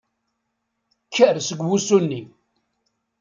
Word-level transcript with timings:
Kker 1.07 1.35
seg 1.47 1.59
wusu-nni. 1.67 2.21